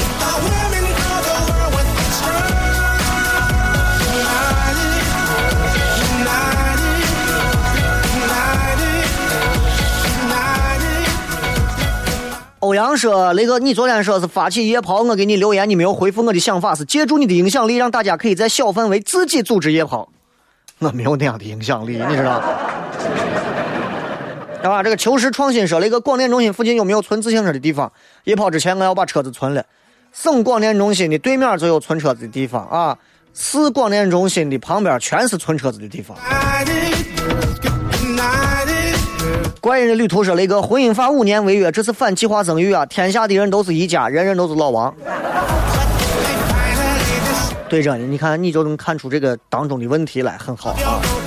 [12.58, 20.08] 欧阳说：“雷哥，你昨天说是发起夜跑，我给你留言，你没有回复我的想法是借助你的影响力，让大家可以在小范围自己组织夜跑。
[20.80, 22.42] 我没有那样的影响力，你知道。”
[24.70, 27.92] 啊，这个求实创新说了一个广电中心附近有没有存自行车的地方？
[28.24, 29.64] 一跑之前我要把车子存了。
[30.12, 32.96] 省广电中心的对面就有存车子的地方啊，
[33.34, 36.16] 市广电中心的旁边全是存车子的地方。
[39.60, 42.86] 怪人的旅途说了一个婚姻法五年违约，这是反计划生育啊！
[42.86, 44.94] 天下的人都是一家，人人都是老王。
[47.68, 51.25] 对着你，你看你就能看出这个当中的问题来，很好啊。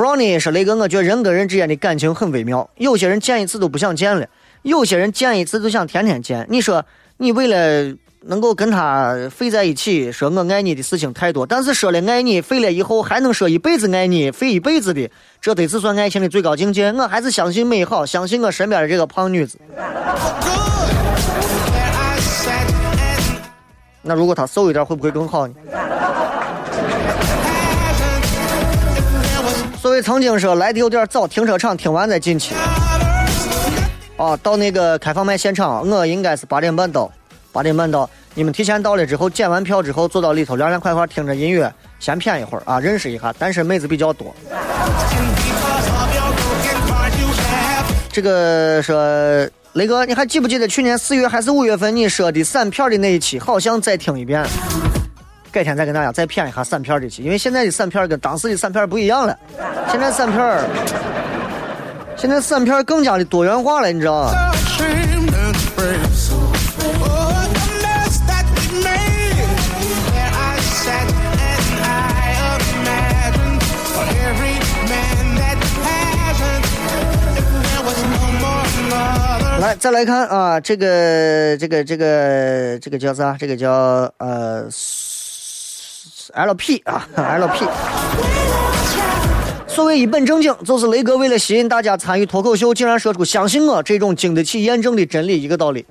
[0.00, 2.66] 不知道呢，是雷哥，我觉得人跟人之间的感情很微妙。
[2.78, 4.26] 有些人见一次都不想见了，
[4.62, 6.46] 有些人见一次就想天天见。
[6.48, 6.82] 你说，
[7.18, 15.06] 你为了能够跟他废在一起，说我爱你的事情太多，但是说了爱你，废了以后还能说一辈子爱你，废一辈子的，
[15.38, 16.90] 这得是算爱情的最高境界。
[16.94, 19.58] 我还是相信美好，相信我身边的这个胖女子。
[24.00, 25.52] 那如果她瘦一点，会不会更好呢？
[29.80, 32.54] 所以曾经说来的有点早，停车场听完再进去。
[34.16, 37.10] 哦，到那个开放麦现场，我应该是八点半到，
[37.50, 38.08] 八点半到。
[38.34, 43.32] 你们提前到了之后，检完票之后坐到里头凉凉快快听着音乐，先谝一会儿啊，认识一下。
[43.32, 44.34] 单身妹子比较多。
[48.12, 48.94] 这个说
[49.72, 53.38] 雷哥，你还记不记得去年四月还是五月份你说的散票的那一期？
[53.38, 54.44] 好像再听一遍。
[55.52, 59.36] 改天再跟大家再谝一下散片的去，因为现在的散片跟当时的散片不一样了。
[59.90, 60.60] 现在散片
[62.16, 64.52] 现在散片更加的多元化了，你知道吗？
[79.60, 83.36] 来，再来看啊，这个，这个，这个，这个叫啥？
[83.38, 83.70] 这个叫
[84.18, 84.66] 呃。
[86.34, 87.66] L P 啊， L P。
[89.66, 95.86] 所谓一本正经，就是雷哥为了吸引大家参与脱口秀，竟然说出“相信我”这种经得起验证的真理一个道理。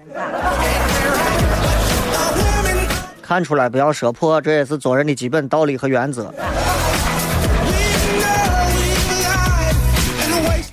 [3.21, 6.33] 看出来不要说破，这也是做人的基本道理和原则。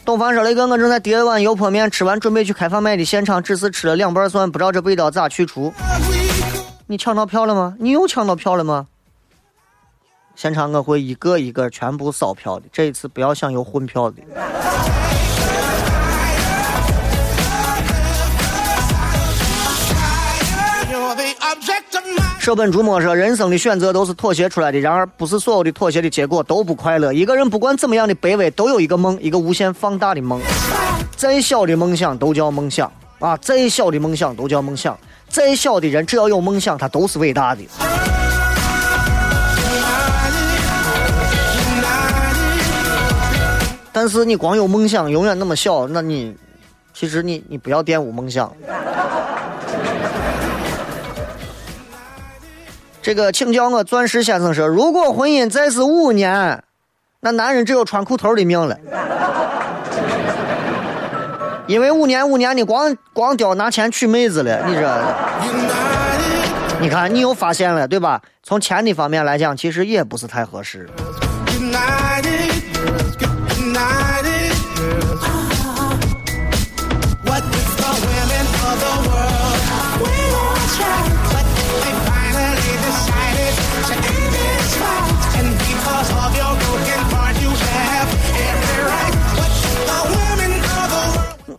[0.05, 5.73] 东方说：“雷哥，我正在叠碗油泼面，吃完准备去开饭卖的现场，只是吃了两瓣蒜，不知道这味道咋去除。
[6.87, 7.75] 你抢到票了吗？
[7.79, 8.87] 你又抢到票了吗？”
[10.37, 14.19] 现场我会一个一个全部扫票的，这一次不要想有混票的。
[22.39, 27.15] 舍本逐末说，人生的选择都是妥协出来的，然而不是所有的妥协的结果都不快乐。
[27.15, 30.39] 一个人不管怎么样的卑微，都有一个梦，一个无限放大的梦。
[31.17, 33.35] 再小的梦想都叫梦想啊！
[33.39, 34.97] 再小的梦想都叫梦想。
[35.31, 37.63] 再小的人只要有梦想，他都是伟大的。
[43.97, 46.37] 但是你光有梦想，永远那么小，那你
[46.93, 48.55] 其实你你不要玷污梦想。
[53.01, 56.63] 这个，请教我钻石先生说，如果婚姻再是五年，
[57.21, 58.77] 那男人只有穿裤头的命了。
[61.67, 65.05] 因为五年五年，你光光叼拿钱娶妹子了，你这，
[66.83, 68.21] 你看你又发现了，对吧？
[68.43, 70.87] 从钱的方面来讲，其实也不是太合适。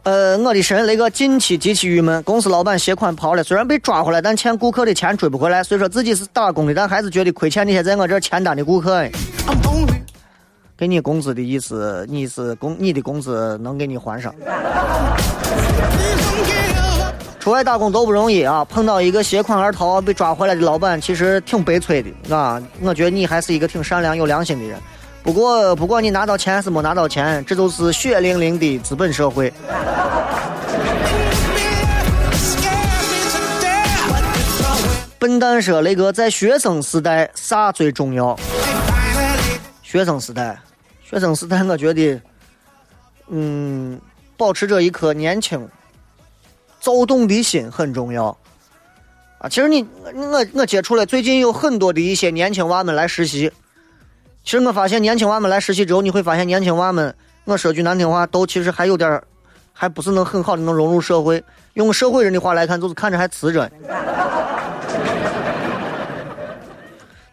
[0.04, 9.06] 呃，我的神，那个近期极其郁闷，公司老板携款跑了，虽然被抓回来，但欠顾客的钱追不回来，所以说自己是打工的，但还是觉得亏欠那些在我这签单的顾客。
[10.78, 14.32] 给你工资的意思，你是工你的工资能给你还上。
[17.40, 22.62] 出外打工都不容易啊，碰到一个携款而逃被抓回来的老板，其实挺悲催的啊。
[22.82, 24.80] 我觉得你还是一个挺善良有良心的人。
[25.24, 29.52] 不过，不管你拿到钱还是没拿到钱，这都是血淋淋的资本社会。
[35.18, 38.38] 笨蛋说：“雷哥，在学生时代啥最重要？
[39.82, 40.58] 学生时代，
[41.10, 42.22] 学生时代，我觉得，
[43.30, 43.98] 嗯，
[44.36, 45.66] 保持着一颗年轻、
[46.82, 48.38] 躁动的心很重要。
[49.38, 53.50] 啊，其实你，我我接触了，最近有很多的一些年轻娃们来实习。”
[54.44, 59.22] 其实我发现年轻娃们来实习之后，你会发现年轻娃们，我说句难听话，都其实还有点
[59.72, 61.42] 还不是能很好的能融入社会。
[61.76, 63.72] 用社会人的话来看，就是看着还瓷着。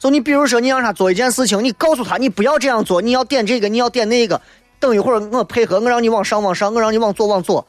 [0.04, 4.38] 就你比如说，你让他做一件事情，你告诉他你不要这样做，你要点这个，你要点那个。
[4.78, 7.66] 等一会儿我配合，我让你往上往上，我让你往左往左，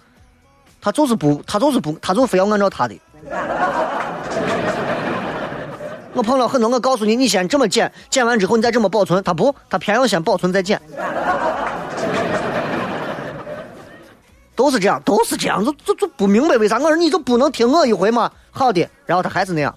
[0.81, 2.99] 他就是不，他就是不，他就非要按照他的。
[6.11, 9.23] 我碰到很多，我告诉你，你先这么剪，剪完之后你再这么保存。
[9.23, 10.77] 他不，他偏要先保存再剪，
[14.57, 16.75] 都是这样，都是这样，就就就不明白为啥。
[16.79, 18.29] 我说你就不能听我一回吗？
[18.51, 19.73] 好的，然后他还是那样。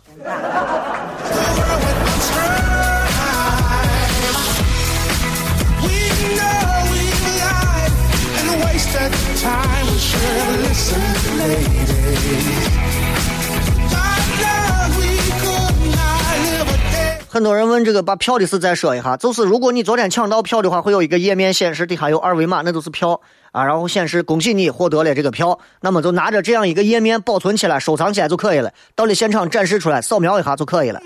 [17.30, 23.20] 很多人问这个把票的事再说一下，就是如果你昨天抢到票的话，会有一个页面显示底下有二维码，那就是票
[23.52, 31.00] 啊，然后显示恭喜你获得了这个票，那么就拿着这样一个页面保存起来、收藏起来就可以了，到了现场展示出来，扫描一下就可以了。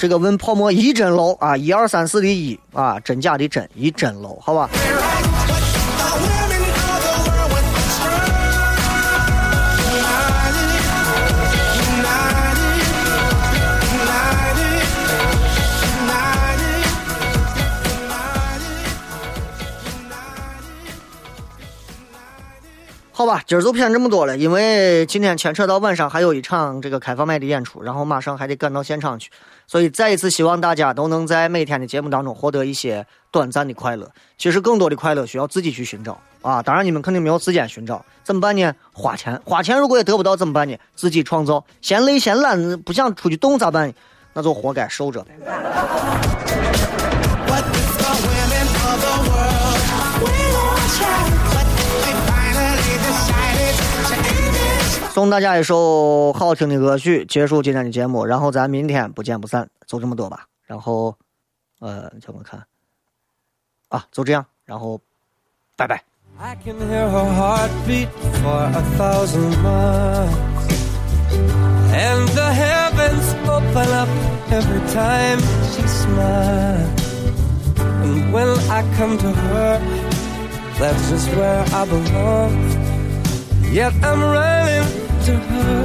[0.00, 4.70] 这个问泡沫一真楼啊，一二三四的一啊，真假的真，一真楼，好吧。
[23.20, 29.30] 好吧，今儿就骗这么多了，因为今天牵扯到晚上还有一场这个开放麦的演出，然后马上还得赶到现场去，
[29.66, 34.10] 所以再一次希望大家都能在每天的节目当中获得一些短暂的快乐。
[34.38, 36.62] 其实更多的快乐需要自己去寻找啊！
[36.62, 38.72] 当然你们肯定没有时间寻找，怎么办呢？
[38.90, 40.74] 花钱，花钱如果也得不到怎么办呢？
[40.94, 43.92] 自己创造，嫌累嫌懒不想出去动咋办？
[44.32, 46.39] 那就活该受着呗。
[55.12, 60.46] 送大家一首好听的歌曲，结束今天的节目，然后咱明天不见不散，就这么多吧。
[60.64, 61.14] 然后，
[61.80, 62.64] 呃，叫我看，
[63.88, 65.00] 啊，就这样，然后，
[65.76, 66.00] 拜拜。
[83.72, 84.88] Yet I'm running
[85.26, 85.80] to her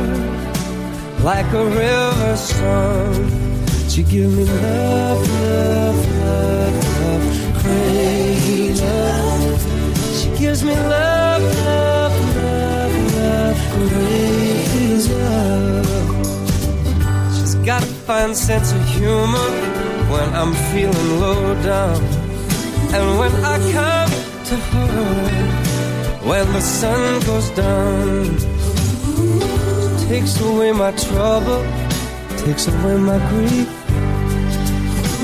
[1.24, 3.30] like a river song.
[3.90, 9.62] She give me love, love, love, love, crazy love.
[10.18, 11.16] She gives me love.
[11.36, 13.60] love, love, love,
[14.82, 15.86] is love.
[17.36, 19.50] She's got a fine sense of humor
[20.12, 22.02] when I'm feeling low down.
[22.96, 24.12] And when I come
[24.50, 25.65] to her,
[26.30, 28.26] when the sun goes down,
[30.10, 31.62] takes away my trouble,
[32.44, 33.70] takes away my grief,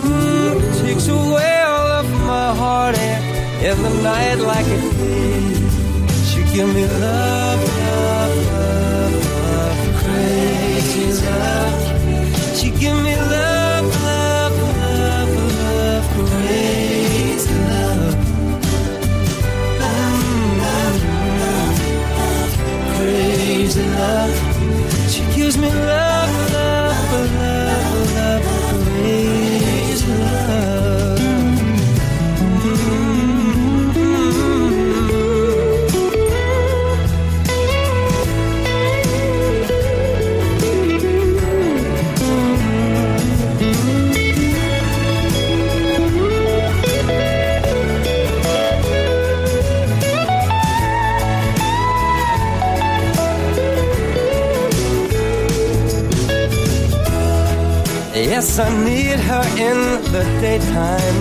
[0.03, 3.25] Mm, takes away all of my heartache
[3.69, 4.79] in the night like a.
[6.29, 12.57] She give me love, love, love, love, crazy love.
[12.57, 13.50] She give me love,
[23.73, 26.10] She gives me love.
[58.41, 61.19] Yes, I need her in the daytime.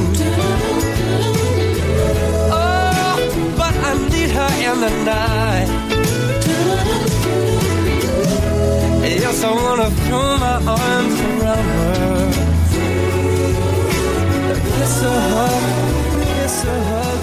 [2.51, 3.17] Oh,
[3.59, 5.69] but I need her in the night.
[9.05, 12.33] Yes, I wanna throw my arms around her.
[14.79, 15.61] Kiss her,
[16.25, 17.20] kiss her.